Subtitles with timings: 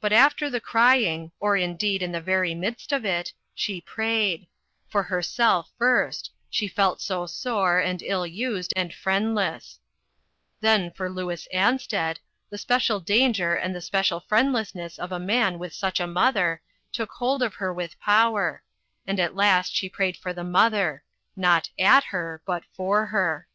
[0.00, 4.48] But after the crying or, indeed, in the very midst of it she pra}^ed:
[4.88, 9.78] for herself first she felt so sore, and ill used, and friendless;
[10.60, 12.16] then for Louis Ansted
[12.50, 16.60] the spe cial danger and the special friendlessness of a man with such a mother,
[16.90, 18.64] took hold of her with power,
[19.06, 21.04] and at last she prayed for the mother;
[21.36, 23.46] not at her, but for her.